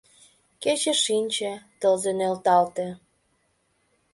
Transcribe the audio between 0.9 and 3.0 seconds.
шинче, тылзе нӧлталте